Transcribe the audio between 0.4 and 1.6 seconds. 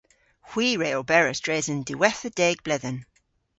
Hwi re oberas